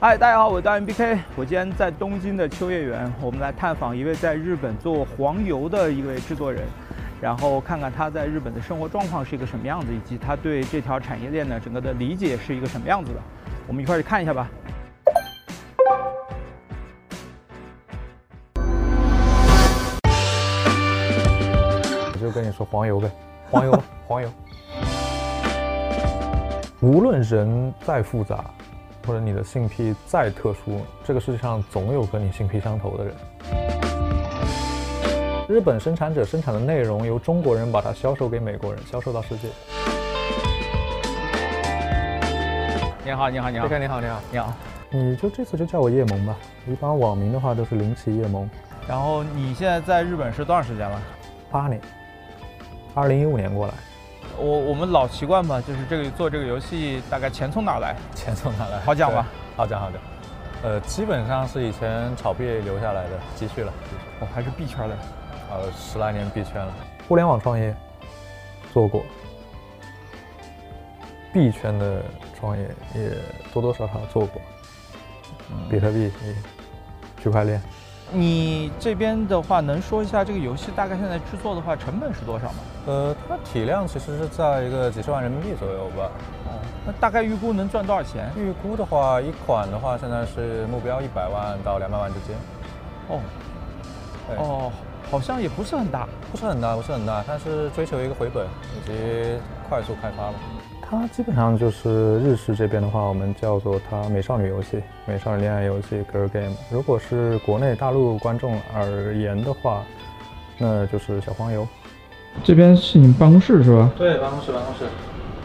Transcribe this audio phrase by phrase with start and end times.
[0.00, 1.18] 嗨，大家好，我是导演 BK。
[1.34, 6.62] 我今天在东京的秋叶原，我们来探访一位在日本做黄油的一位制作人，
[7.20, 13.20] 然后看看他在日本的生活状况是一个什么样子，以及他对这条产业链呢整个的理解是一个什么样子的。
[13.66, 14.48] 我们一块儿去看一下吧。
[22.12, 23.10] 我就跟你说黄油呗，
[23.50, 24.30] 黄油，黄油。
[26.80, 28.44] 无论人再复杂，
[29.08, 33.14] 或者你的性癖再特殊，这个世界上总有跟你性癖相投的人。
[35.48, 39.48] 日本生产者生产的内容由中国人把它销售给美国人，销售到世界。
[43.02, 44.52] 你好，你好，你好，你好，你好，你好，你好。
[44.90, 46.36] 你就这次就叫我叶萌吧，
[46.66, 48.46] 一般网名的话都是林奇叶萌。
[48.86, 51.00] 然后你现在在日本是多长时间了？
[51.50, 51.80] 八年，
[52.94, 53.72] 二零一五年过来。
[54.38, 57.96] 我我们老习惯吧，就是这个做这个游戏，大概钱从哪来？
[58.14, 58.78] 钱从哪来？
[58.80, 59.26] 好讲吧？
[59.56, 60.00] 好讲，好讲。
[60.62, 63.72] 呃，基本上是以前炒币留下来的积蓄了。
[64.20, 64.96] 哦，还是币圈的。
[65.50, 66.72] 呃，十来年币圈了。
[67.08, 67.74] 互联网创业
[68.72, 69.02] 做过，
[71.32, 72.02] 币圈的
[72.38, 73.10] 创业也
[73.52, 74.40] 多多少少做过。
[75.70, 76.12] 比特币、
[77.22, 77.60] 区块链。
[78.10, 82.58] 你这边的话，能说一下这个游戏大概现在制作的话成本是多少吗？
[82.86, 86.10] 呃，它体量其实是在一个几十万人民币左右吧。
[86.46, 88.30] 哦，那大概预估能赚多少钱？
[88.34, 92.34] 预估的话，一款的话现在是目标一百万到两百万之间。
[93.08, 93.20] 哦，
[94.38, 94.72] 哦，
[95.10, 100.34] 好像也不是很大，不是很大，不是很大，它是追求一个回本以及快速开发吧。
[100.90, 106.56] 它基本上就是日式这边的话，我们叫做它美少女游戏、美少女恋爱游戏 （girl game）。
[106.70, 109.84] 如果是国内大陆观众而言的话，
[110.56, 111.68] 那就是小黄油。
[112.42, 113.90] 这边是你们办公室是吧？
[113.98, 114.86] 对，办公室，办公室。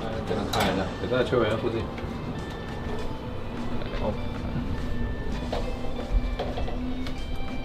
[0.02, 1.82] 嗯，简单看一下，也在秋叶原附近。
[4.00, 4.14] 哦。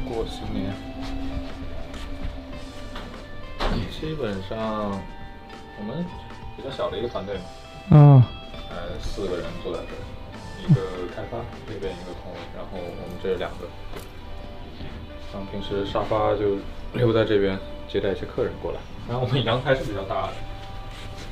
[0.08, 0.74] 过新年。
[4.00, 5.00] 基本上，
[5.78, 6.04] 我们
[6.56, 7.42] 比较小的一个团队嘛。
[9.00, 10.02] 四个人坐在这儿，
[10.62, 10.80] 一个
[11.14, 13.66] 开发，这边一个空位，然后我们这两个，
[15.32, 16.56] 像平时沙发就
[16.92, 18.78] 留在这边接待一些客人过来。
[19.08, 20.32] 然后我们阳台是比较大的，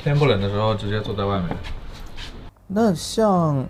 [0.03, 1.56] 天不冷的时候直接坐在外面。
[2.66, 3.65] 那像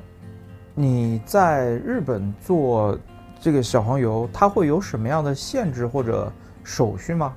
[0.75, 2.99] 你在日本做
[3.41, 6.33] 这个小黄油，它会有什么样的限制或者
[6.65, 7.35] 手续吗？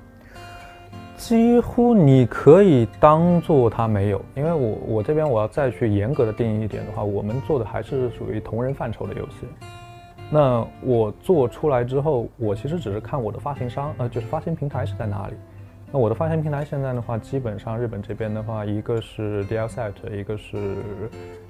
[1.19, 9.45] 几乎你可以当做它没有，因为我我这边我要再去严格的定义一点的话，我们做的还是属于同人范畴的游戏。
[10.31, 15.33] 那我做出来之后，我其实只是看我的发行商，呃，就是发行平台是在哪里。
[15.91, 20.77] 那我的发行平台现在的话，基本上日本这边的话，一个是 DLSet，一个是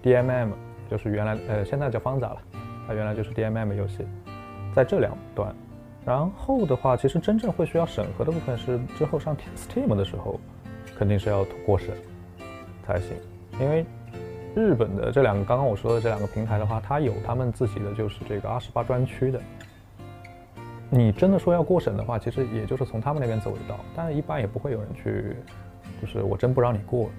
[0.04, 0.50] DMM，
[0.90, 2.38] 就是原来呃现在叫方仔了，
[2.88, 4.00] 它原来就是 DMM 游戏，
[4.74, 5.56] 在这两端。
[6.06, 10.40] 然后的话，其实真正会需要审核的部分是之后上 Steam 的时候，
[10.98, 11.96] 肯定是要过审
[12.86, 13.16] 才行。
[13.60, 13.86] 因为
[14.56, 19.40] 日本的这两个刚刚我说的这两个平台的话，它有他们自己的就是这个二十八专区的。
[20.90, 25.36] 你真的说要过审的话，其实也就是从他们那边走一道，但一般也不会有人去，
[26.02, 27.12] 就是我真不让你过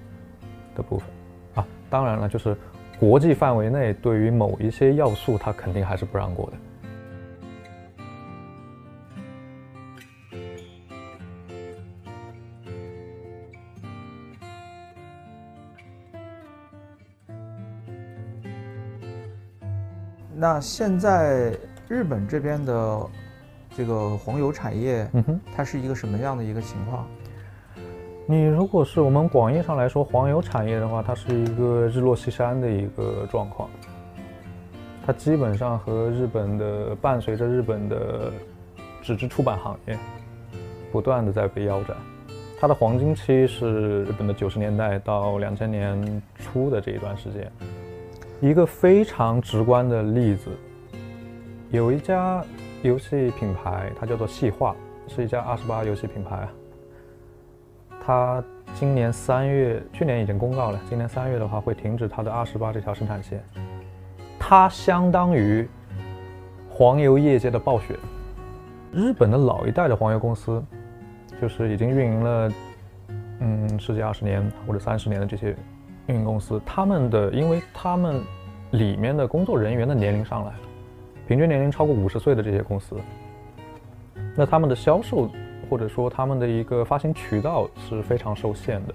[0.75, 1.09] 的部分
[1.55, 1.65] 啊。
[1.89, 2.57] 当然了，就是
[2.99, 6.57] 国际范围内对于某一些要素，它肯定还是不让过的。
[20.41, 21.53] 那现在
[21.87, 23.07] 日本这边的
[23.77, 27.07] 这个黄油产业，嗯哼，它是一个什么样的一个情况？
[28.27, 33.69] 你如果是我们广义上来说黄油产业的话，它是一个日落西山的一个状况。
[35.05, 38.33] 它基本上和日本的伴随着日本的
[39.03, 39.99] 纸质出版行业
[40.91, 41.95] 不断的在被腰斩。
[42.59, 47.53] 它的黄金期是日本的九十年代到两千年初的这一段时间。
[48.41, 50.49] 一个非常直观的例子，
[51.69, 52.43] 有一家
[52.83, 54.75] 游戏品牌，它叫做细化，
[55.07, 56.49] 是一家二十八游戏品牌。
[58.03, 58.43] 它
[58.73, 63.45] 今年三月，去年已经公告了，今年三月的话会停止它的二十八这条生产线。
[64.39, 65.69] 它相当于
[66.71, 67.95] 黄油业界的暴雪。
[68.91, 70.65] 日本的老一代的黄油公司，
[71.39, 72.53] 就是已经运营了
[73.41, 75.55] 嗯十几二十年或者三十年的这些。
[76.11, 78.21] 运营公司，他们的，因为他们
[78.73, 80.59] 里面的工作人员的年龄上来了，
[81.29, 82.97] 平均年龄超过五十岁的这些公司，
[84.37, 85.31] 那他们的销售
[85.69, 88.95] 或者说他们的一个发行渠道是非常受限的，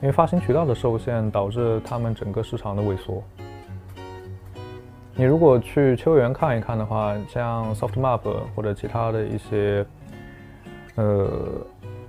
[0.00, 3.20] 因为发行渠道的受限导致他们整个市场的萎缩。
[5.16, 8.20] 你如果去秋园看一看的话，像 Soft Map
[8.54, 9.84] 或者其他的一些
[10.94, 11.28] 呃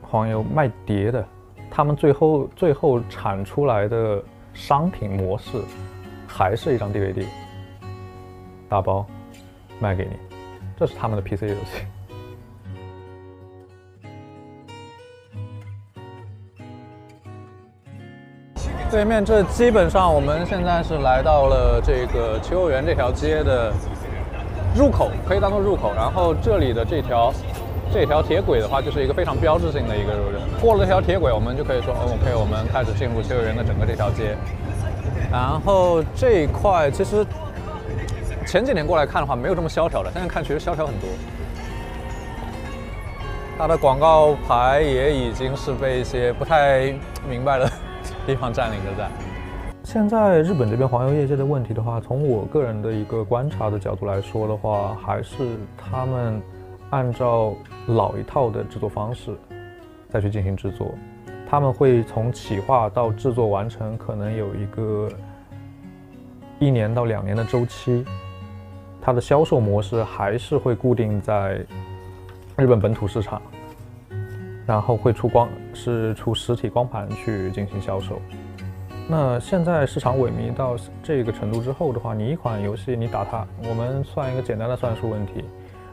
[0.03, 1.25] 黄油卖碟的，
[1.71, 4.21] 他们最后最后产出来的
[4.53, 5.61] 商品模式
[6.27, 7.25] 还是一张 DVD
[8.67, 9.05] 打包
[9.79, 10.11] 卖给你，
[10.77, 11.85] 这是他们的 PC 游戏。
[18.91, 23.71] 对面，这基本上我们现在是来到了这个秋园这条街的
[24.75, 25.93] 入口，可以当做入口。
[25.95, 27.31] 然后这里的这条
[27.91, 30.41] 这条铁轨的话，就是一个非常标志性的一个路人。
[30.61, 34.35] 过了这条铁轨，我们就可以说，OK，我们开始进入秋叶原的整个这条街。
[35.31, 37.25] 然后这一块其实
[38.45, 41.09] 前几年过来看的话，没有这么萧条的，现在看其实萧条很多。
[43.57, 46.93] 它的广告牌也已经是被一些不太
[47.29, 47.69] 明白的。
[48.25, 49.09] 地方占领着在。
[49.83, 56.39] 现在日本这边黄油业界的问题的话，从我个人的一个观察的角度来说的话，还是他们
[56.91, 57.53] 按照
[57.87, 59.35] 老一套的制作方式
[60.09, 60.93] 再去进行制作。
[61.49, 65.09] 他们会从企划到制作完成，可能有一个
[66.59, 68.05] 一年到两年的周期。
[69.01, 71.65] 它的销售模式还是会固定在
[72.57, 73.41] 日本本土市场。
[74.67, 78.21] 然后会出光，是出实体光盘去进行销售。
[79.07, 85.43] 那现在市场萎靡到这个程度之后的话，你一款游戏你打它，我们算一个简单的算术问题：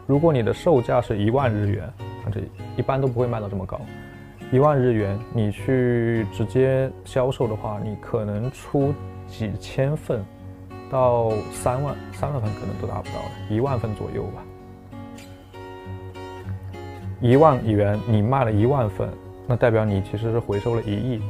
[0.07, 1.93] 如果你的售价是一万日元，
[2.23, 2.39] 那这
[2.77, 3.79] 一般都不会卖到这么高。
[4.53, 8.93] 一万日元你去直接销售的话，你可能出
[9.27, 10.23] 几千份
[10.89, 13.15] 到三万，三万份可能都达不到，
[13.49, 14.43] 一万份左右吧。
[17.19, 19.09] 一万元，你卖了一万份，
[19.45, 21.21] 那代表你其实是回收了一亿，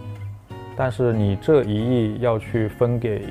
[0.76, 3.28] 但是你这一亿要去分给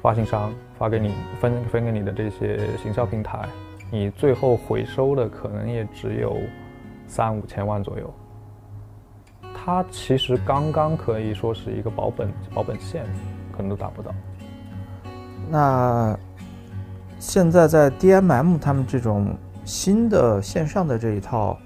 [0.00, 3.46] 发行商，发给你分分给你的这些行销平台，
[3.94, 6.36] 你最后回收的可能也只有
[7.06, 8.12] 三五千万左右。
[9.54, 13.04] 它其实刚刚可以说是一个保本保本线，
[13.52, 14.12] 可能都达不到。
[15.48, 16.18] 那
[17.20, 19.34] 现在在 DMM 他们这种。
[19.66, 21.56] 新的线上的这一套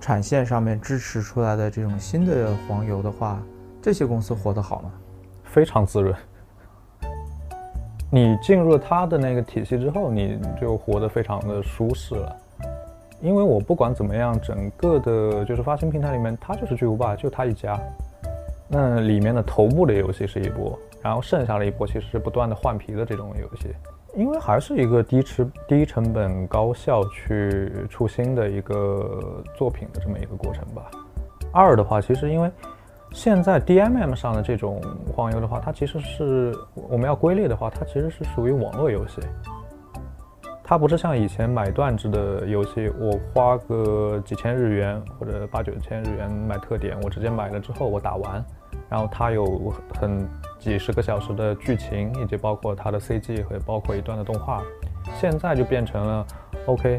[0.00, 3.42] 产线上面支持出来的这种新的黄油的话，
[3.82, 4.90] 这些公司活得好吗？
[5.42, 6.16] 非常滋润。
[8.14, 12.36] 你进入他的那个体系之后，你就活得非常的舒适了。
[13.20, 17.76] 因为我不管怎么样，整个的就是发行平台里面，它就是巨无霸，就它一家。
[18.68, 23.74] 那里面的头部的游戏是一波，然后剩下的一波其实是不断的换皮的这种游戏。
[24.14, 30.88] 因为还是一个低持低成本高效去出新的一个作品的这么一个过程吧。
[31.52, 32.48] 二的话，其实因为
[33.14, 34.82] 现在 DMM 上的这种
[35.14, 39.20] 黄油的话，它其实是我们要归类的话，它其实是属于网络游戏。
[40.64, 48.44] 它不是像以前买断制的游戏，我花个几千日元或者八九千日元买特点，我直接买了之后我打完，
[48.90, 50.28] 然后它有很。
[50.58, 54.62] 几十个小时的剧情，以及包括它的 CG 和包括一段的动画，
[55.20, 56.26] 现在就变成了
[56.64, 56.98] OK。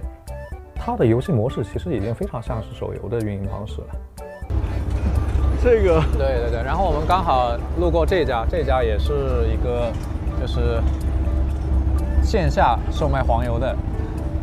[0.76, 3.88] 它的游戏模式其实已经非常像是手游的运营方式了。
[5.66, 6.64] 这个，对对对。
[6.64, 9.92] 然后我们刚好路过这家，这家也是一个
[10.40, 10.80] 就是
[12.22, 13.76] 线下售卖黄油的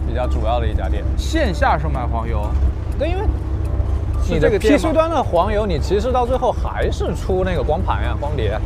[0.05, 1.05] 比较主要的一家店。
[1.17, 2.45] 线下售卖黄油？
[2.99, 3.23] 对，因为
[4.29, 8.59] 你这个 PC 端的黄油，你其实到最后还是出那个光盘呀、光碟。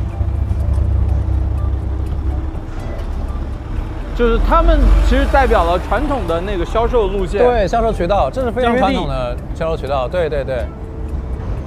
[4.17, 10.65] 就是他们其实代表了传统的那个销售路线，对销售渠道，这是非常传统的销售渠道，对对对。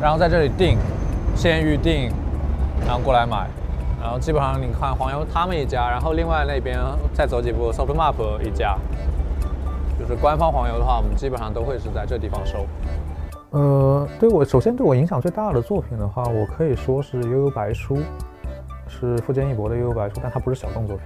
[0.02, 0.78] 然后在这里订，
[1.36, 2.10] 先预定，
[2.86, 3.48] 然后过来买，
[4.02, 6.80] 然后基本上你看黄油他们一家，然后另外那边
[7.14, 8.78] 再走几步，Soft Map 一家，
[10.00, 12.66] 就是官方黄油的话，我们基本上都会是在这地方收。
[13.52, 17.98] 呃，对我首先对我影响最大的作品的话，我可以说是《悠悠白书》，
[18.88, 21.06] 是富坚义博的《悠悠白书》，但它不是小众作品。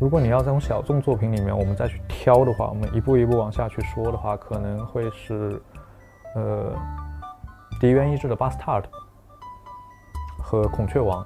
[0.00, 5.60] 如果你要从小众作品里面我们再去挑的话，我们一步一步往下去说的话，可能会是，
[6.34, 6.72] 呃，
[7.80, 8.82] 笛原一志的《Bastard》
[10.42, 11.24] 和《孔雀王》，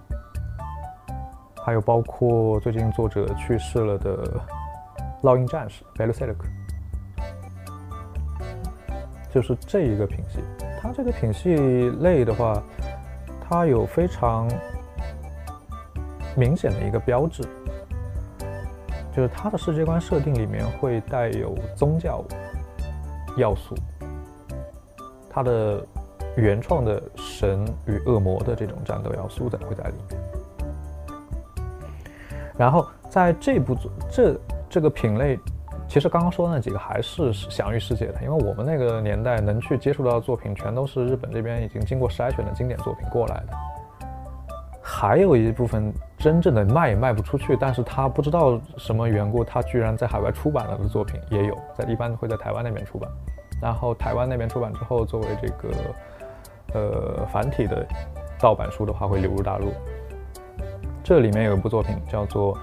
[1.65, 4.23] 还有包括最近作者去世了的
[5.23, 5.83] 《烙印战士》
[6.13, 6.35] 《Bellucid》，
[9.31, 10.41] 就是这一个品系。
[10.79, 11.55] 它这个品系
[12.01, 12.63] 类的话，
[13.49, 14.47] 它有非常
[16.37, 17.43] 明显的一个标志。
[19.11, 22.23] 就是它的世界观设定里面会带有宗教
[23.39, 23.75] 要素，
[25.31, 25.87] 它的
[26.37, 30.21] 原创的神与恶魔的这种战斗要素在会在里面。
[32.57, 35.39] 然后在这部作这这个品类，
[35.89, 43.57] 其实刚刚说的那几个还是享誉世界的，因为我们那个年代能去接触到的作品，全都是日本这边已经经过筛选的经典作品过来的。
[44.85, 53.11] 还有一部分真正的卖也卖不出去，但是他不知道什么缘故，他居然在海外出版了的作品也有，在一般会在台湾那边出版，
[53.61, 55.73] 然后台湾那边出版之后，作为这个
[56.75, 57.87] 呃繁体的
[58.39, 59.73] 盗版书的话，会流入大陆。
[61.05, 62.57] 这里面有一部作品叫做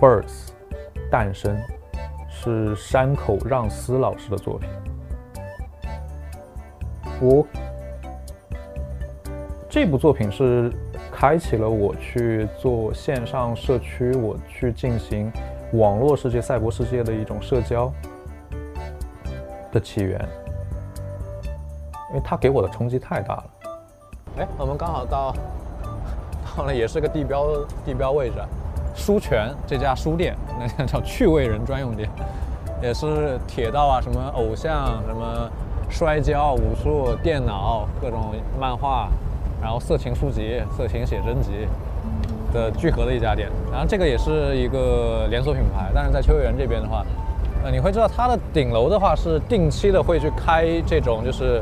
[0.00, 0.22] Birds》，
[1.10, 1.56] 诞生，
[2.28, 4.68] 是山口让司老师的作品。
[7.20, 7.46] 我
[9.68, 10.70] 这部作品是
[11.10, 15.32] 开启了我去做线上社区，我去进行
[15.72, 17.90] 网络世界、赛博世界的一种社交
[19.72, 20.20] 的起源，
[22.14, 23.44] 因为它给我的冲击太大了。
[24.38, 25.34] 哎，我们刚好到。
[26.56, 27.48] 到了也是个地标
[27.84, 28.36] 地标位置，
[28.94, 32.08] 书泉这家书店，那家叫趣味人专用店，
[32.80, 35.50] 也是铁道啊，什么偶像，什么
[35.90, 39.08] 摔跤、武术、电脑，各种漫画，
[39.60, 41.66] 然后色情书籍、色情写真集
[42.52, 43.50] 的聚合的一家店。
[43.72, 47.04] 然后这个也是一个连锁品牌，但是在秋叶原这边的话，
[47.64, 51.60] 呃，你会知道它的顶楼的话是定期的会去开这种就是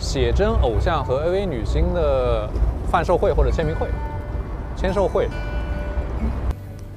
[0.00, 2.48] 写真偶像和 AV 女星的
[2.90, 3.86] 贩售会或者签名会。
[4.76, 5.28] 签售会，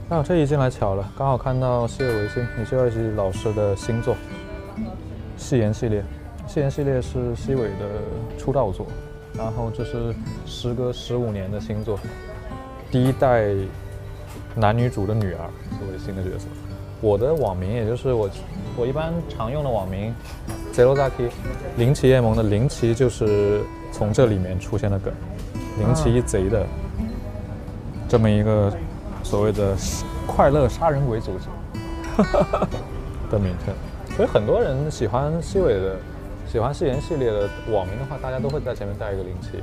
[0.08, 4.16] 啊，这一进来巧了，刚好看到西尾维新、米歇尔吉老师的新作
[5.36, 6.00] 《戏言系列》。
[6.52, 8.88] 《戏言系列》是西尾的出道作，
[9.38, 12.00] 然后这是时隔十五年的新作，
[12.90, 13.54] 第一代
[14.56, 15.40] 男女主的女儿
[15.78, 16.48] 作为新的角色。
[17.04, 18.30] 我的网名也就是我
[18.78, 20.16] 我一般常用的网名
[20.74, 21.30] Zerozaki，
[21.76, 25.14] 零奇夜盟的零奇就是从这里面出现的梗，
[25.80, 26.66] 零奇贼的。
[28.08, 28.72] 这么一个
[29.22, 29.76] 所谓的
[30.26, 31.48] 快乐杀人鬼组织
[33.30, 33.74] 的名称，
[34.16, 35.98] 所以很多人喜欢西尾的、
[36.48, 39.58] 喜欢誓言系列的网名的话，大家都会在前面带一个零七，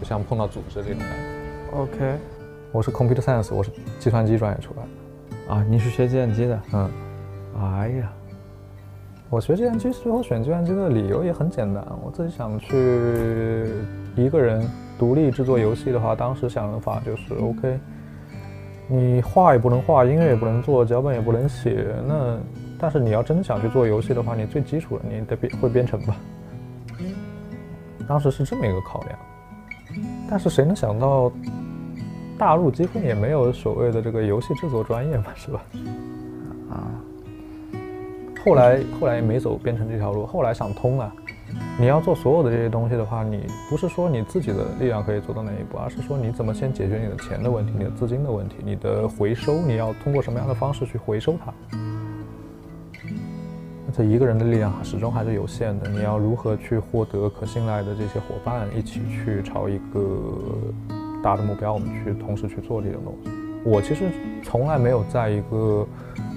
[0.00, 1.76] 就像碰到组织这种感觉。
[1.76, 2.18] OK，
[2.72, 3.70] 我是 Computer Science，我是
[4.00, 4.88] 计算机专业出来的。
[5.48, 6.60] 啊，你是学计算机的？
[6.72, 6.90] 嗯。
[7.60, 8.12] 哎呀，
[9.30, 13.68] 我学计算机最后选计算机的理由也很简单，我自己想去
[14.16, 14.68] 一个人。
[14.98, 17.78] 独立制作游戏的话，当时想的法就是 OK，
[18.88, 21.86] 你画也不能画，音乐也不能做，脚本也不能写。
[22.08, 22.38] 那
[22.78, 26.16] 但是你要真的想去做游戏的话，你最基础的你得编会编程吧。
[28.08, 29.18] 当时是这么一个考量。
[30.30, 31.30] 但是谁能想到，
[32.38, 35.62] 大陆几乎也没有所谓的这个游戏制作专业嘛，是吧？
[36.70, 36.88] 啊。
[38.44, 41.12] 后来后来也没走编程这条路，后来想通了。
[41.78, 51.52] 你要做所有的这些东西的话，你不是说你自己的力量可以做到哪一步，而是说你怎么先解决你的钱的问题、你的资金的问题、你的回收，你要通过什么样的方式去回收它？
[53.92, 60.00] 这一个人的力量始终还是有限的，你要如何去获得可信赖的这些伙伴，一起去朝一个
[61.26, 63.30] 大的目标，我们去同时去做这种东西。
[63.64, 64.04] 我其实
[64.44, 65.84] 从来没有在一个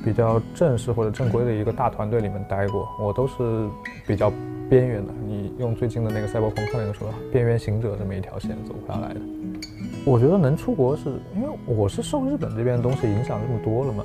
[0.03, 3.69] 比较正式或者正规的一个大团队里面待过，我都是
[4.07, 4.33] 比较。
[4.69, 9.19] 边缘的，你用最近的那个赛博朋克那个说，边缘行者这么一条线走下来的。
[10.05, 14.03] 我觉得能出国是因为我是受日本这边的东西影响这么多了嘛。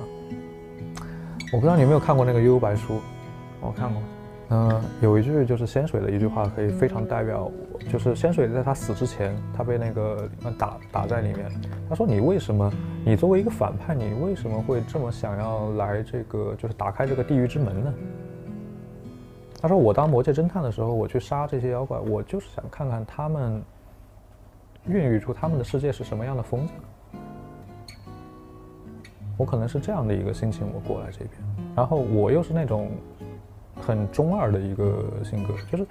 [1.52, 2.98] 我不知道你有没有看过那个悠悠白书，
[3.60, 4.00] 我看过。
[4.50, 7.50] 嗯，有一句就是仙水的一句话可以非常代表，
[7.90, 11.50] 就是仙水在他死之前，他被那个打打在里面，
[11.88, 12.70] 他说你为什么，
[13.04, 17.94] 你作为一个反派，你为什么会这么想要来这个，就是打开这个地狱之门呢？
[19.62, 23.62] 他说：“我当魔界侦探的时候，我去杀这些妖怪，我就是想看看他们
[24.86, 26.74] 孕育出他们的世界是什么样的风景。
[29.38, 31.30] 我可能是这样的一个心情，我过来这边。
[31.74, 32.90] 然后我又是那种
[33.80, 35.86] 很中二的一个性格，就是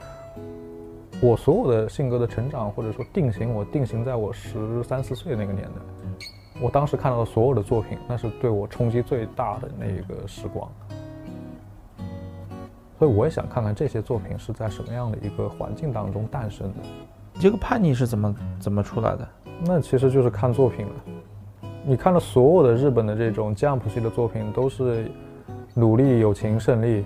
[1.21, 6.19] 我所有的性格的成长或者说定型，我定型在我十三四岁那个年代。
[6.61, 10.69] 我当时看到的所有的作品，那是对我冲击最大的那一个时光。”
[12.99, 16.75] 所以我也想看看这些作品是在什么样的一个环境当中诞生的。
[17.39, 19.27] 这个叛逆是怎么怎么出来的？
[19.65, 20.93] 那其实就是看作品了。
[21.83, 25.11] 你看了所有的日本的这种 Jump 系的作品，都是
[25.73, 27.03] 努力、友情、胜利。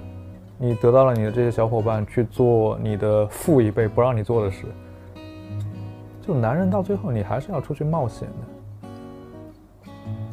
[0.58, 4.66] 你得到了你的这些小伙伴去做你的父一辈不让你做的事。
[6.22, 8.48] 就男人到最后，你还是要出去冒险的。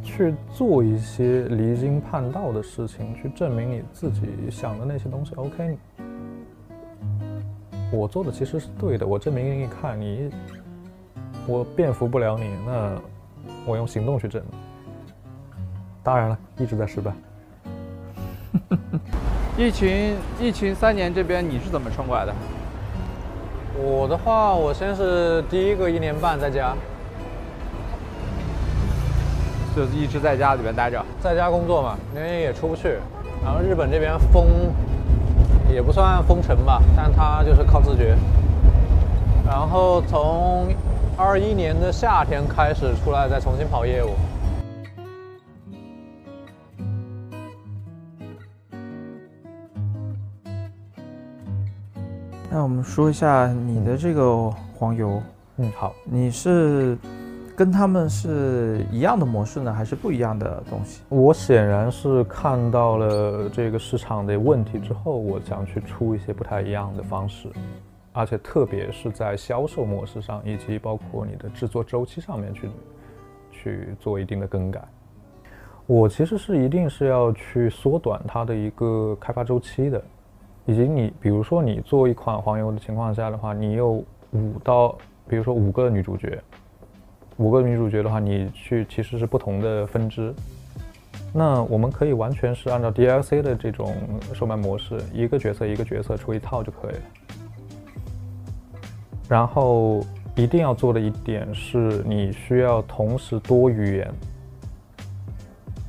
[0.02, 5.35] 去做一些离经叛道的事情，去证明你自己想的那些东西。
[5.35, 5.76] OK，
[7.93, 10.31] 我做的其实是对的，我证明给你看，你
[11.49, 12.97] 我变服不了你，那
[13.66, 14.61] 我用行动去证明。
[16.02, 17.12] 当然了，一直在失败。
[19.56, 22.34] 疫情疫情三年，这边你是怎么撑过来的？
[23.76, 26.75] 我的话，我先是第一个一年半在家，
[29.76, 31.00] 就是一直在家里边待着。
[31.20, 32.99] 在家工作嘛，因为也出不去。
[33.44, 34.44] 然后日本这边封
[35.73, 38.16] 也不算封城吧，但它就是靠自觉。
[39.46, 40.66] 然后从
[41.16, 44.11] 二一年的夏天开始出来，再重新跑业务。
[52.54, 55.20] 那我们说一下你的这个黄油，
[55.56, 56.96] 嗯，好，你是
[57.56, 61.02] 跟他们是一样的模式呢，还是不一样的东西？
[61.08, 67.49] 我显然是看到了这个市场的问题之后，我想去出一些不太一样的方式，
[68.12, 72.70] 而且特别是在销售模式上，以及包括你的制作周期上面去
[73.50, 74.80] 去做一定的更改。
[75.87, 80.00] 我其实是一定是要去缩短它的一个开发周期的，
[80.66, 84.02] 以及你比如说你做一款黄油的情况下的话，你有
[84.33, 84.97] 五到
[85.28, 86.42] 比如说五个女主角，
[87.37, 90.35] 五个女主角的话，你去其实是不同的分支。
[91.33, 93.94] 那我们可以完全是按照 DLC 的这种
[94.33, 97.00] 售卖模式，一个角色一个角色出一套就可以了。
[99.28, 100.04] 然后
[100.37, 104.14] 一定要做的一点是，你需要同时多语言，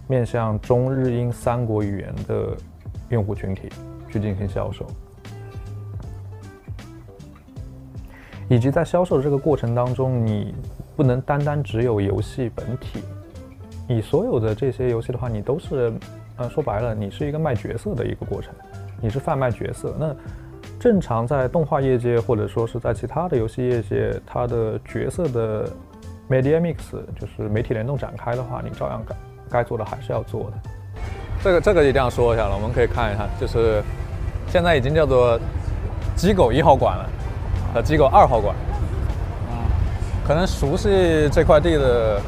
[0.08, 2.58] 面向中日英三国语言的
[3.10, 3.70] 用户群体
[4.16, 4.86] 去进行销售，
[8.48, 10.56] 以及在销售的这个过程当中，你
[10.96, 13.04] 不能单单只有游戏本体。
[13.90, 15.92] 你所有的这些游戏的话，你都是，
[16.38, 18.54] 呃，说白了，你是一个卖角色的一个过程，
[19.02, 19.94] 你是贩卖角色。
[20.00, 20.16] 那
[20.80, 25.70] 正常在动画业界或者说是在其他的游戏业界，它的角色的
[26.30, 26.78] media mix
[27.20, 29.16] 就是媒体联动展开的话，你照样该
[29.50, 30.54] 该做的还是要做的。
[31.44, 33.84] 这个这个一定要说一下了，我们可以看一下，就是
[34.56, 35.38] 现在已经叫做
[36.16, 37.06] 机构一号馆了
[37.74, 38.56] 和机构二号馆。
[40.26, 42.22] 可能熟悉这块地的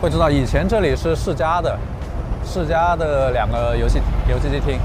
[0.00, 1.78] 会知道，以前这里是世嘉的，
[2.46, 4.78] 世嘉的两个游戏游戏机厅，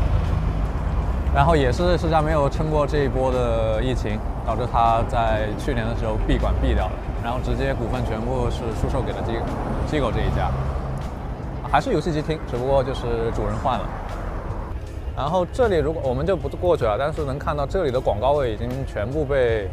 [1.34, 6.92] 然后也是世嘉没有撑过这一波的疫情，导致他在去年的时候闭馆闭掉了，
[7.24, 9.32] 然后直接股份全部是出售给了机
[9.90, 10.52] 机构这一家，
[11.72, 13.02] 还是游戏机厅，只不过就是
[13.36, 13.86] 主人换了。
[15.16, 19.68] 然后这里如果我们就不过去了，但是能看到这里的广告位已经全部被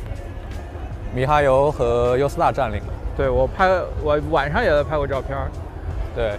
[1.15, 2.93] 米哈游和优斯达占领了。
[3.17, 3.69] 对我拍，
[4.03, 5.39] 我晚上也在拍过照片，
[6.15, 6.37] 对，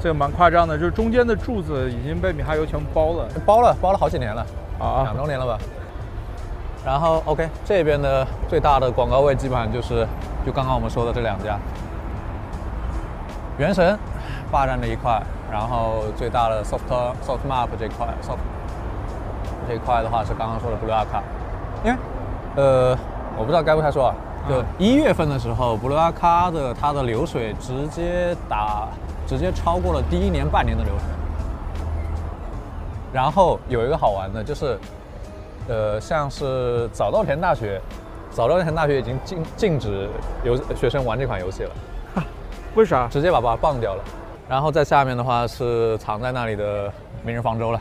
[0.00, 4.44] 这个蛮夸张的，就是中间的柱子已经被米哈游全部包了包了包了好几年了，
[4.80, 5.58] 啊两周年了吧。
[6.84, 10.06] 然后 OK 这边的最大的广告位基本上就是
[10.44, 11.58] 就刚刚我们说的这两家，
[13.58, 13.98] 原神
[14.54, 16.86] 霸占了一块，然后最大的 Soft
[17.26, 18.38] Soft Map 这块 Soft
[19.66, 21.20] 这一块的话是刚刚说的 Blue Arca，
[21.84, 21.98] 因为
[22.54, 22.96] 呃
[23.36, 24.14] 我不知道该不该说啊，
[24.48, 28.86] 就一月份的时候，Blue Arca 的它的流水直接打
[29.26, 31.02] 直接超过了第一年半年的流水。
[33.12, 34.78] 然后有一个好玩的，就是，
[35.68, 37.80] 呃，像是早稻田大学，
[38.30, 40.08] 早稻田大学已经禁禁止
[40.44, 41.70] 游学生玩这款游戏了，
[42.76, 43.08] 为啥？
[43.08, 44.04] 直接把它棒掉了。
[44.48, 46.92] 然后在下面的话是藏在那里的
[47.24, 47.80] 明日方舟了。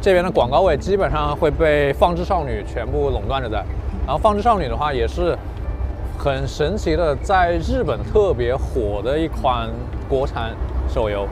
[0.00, 3.64] 这边的广告位基本上会被放置少女全部垄断着在。
[4.06, 5.36] 然后放置少女的话也是
[6.18, 9.70] 很神奇的，在日本特别火的一款
[10.08, 10.52] 国产
[10.88, 11.28] 手游。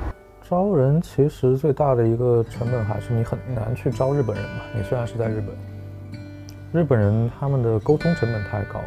[0.48, 4.62] 招人其实最大的一个成本还是你很难去招日本人嘛。
[4.74, 8.86] 你虽然是在日本，日本人他们的沟通成本太高了，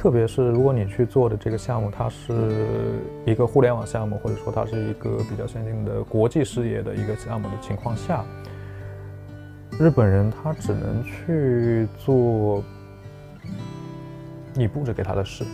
[0.00, 2.32] 特别是如果你去做的这个项目，它是
[3.26, 8.24] 一个互联网项目，或者说它是一个比较先进的国际视野的一个项目的情况下，
[9.78, 12.64] 日本人他只能去做
[14.54, 15.44] 你布置给他的事，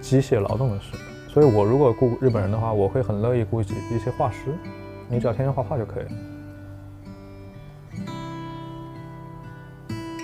[0.00, 0.96] 机械劳动的事。
[1.28, 4.52] 所以我如果雇日本人的话，我会很乐意雇几一些画师，
[5.08, 6.10] 你只要天天画画就可以了。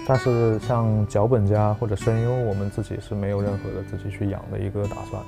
[0.08, 5.22] 但是像脚本家或者声优，我们自己是没有任何的自己去养的一个打算。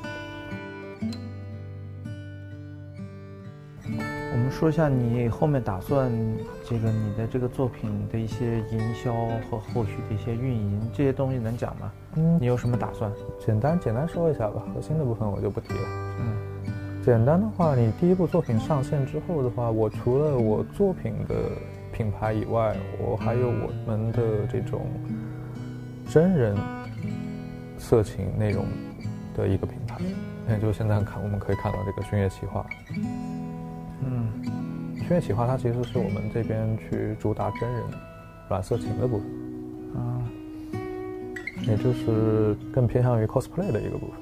[4.32, 6.10] 我们说一下你后面打算
[6.64, 9.12] 这个你的这个作品的一些营销
[9.50, 11.92] 和后续的一些运营这些东西能讲吗？
[12.16, 13.12] 嗯你有什么打算？
[13.38, 15.88] 简单简单说一下吧，核心的部分我就不提了。
[16.20, 21.34] 嗯，简单的话，你第一部作品上线之后的话，我除了我作品的
[22.00, 24.86] 品牌以外，我还有我们的这种
[26.08, 26.56] 真人
[27.76, 28.64] 色情内容
[29.36, 30.00] 的一个品牌。
[30.48, 32.64] 那就现在看，我们可以看到这个薰月企划。
[34.02, 34.32] 嗯，
[35.06, 37.82] 薰叶企划它其实是我们这边去主打真人
[38.48, 40.24] 软色情的部分，啊，
[41.68, 44.16] 也就是更偏向于 cosplay 的一个部分。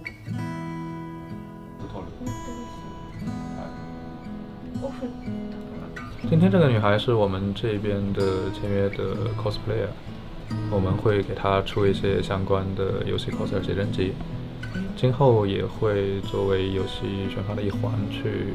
[6.28, 9.88] 今天这个女孩是我们这边的签约的 cosplayer，
[10.70, 14.12] 我们会给她出一些相关的游戏 coser 写真集。
[14.94, 18.52] 今后也会作为游戏宣发的一环去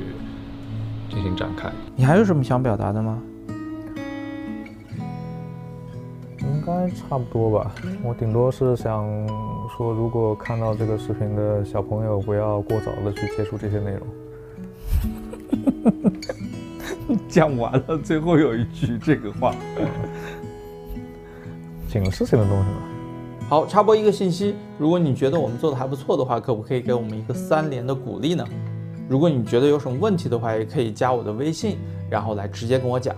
[1.10, 1.72] 进行展开。
[1.96, 3.20] 你还有什么想表达的吗？
[6.42, 7.74] 应该差不多吧。
[8.04, 9.04] 我顶多是想
[9.76, 14.08] 说，如果看到这个视频的小朋友，不要过早的去接触这些内容。
[17.30, 19.56] 讲完了，最后有一句这个话，
[21.88, 22.78] 警示性的东西吗。
[23.50, 28.46] 好，插播一个信息，如果你觉得我们做的还不错的话，可不可以给我们一个三连的鼓励呢？
[29.10, 31.78] 如果你觉得有什么问题的话，也可以加我的微信，
[32.10, 33.16] 然后来直接跟我讲。